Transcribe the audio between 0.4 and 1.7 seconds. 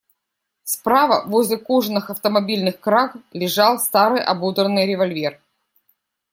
Справа, возле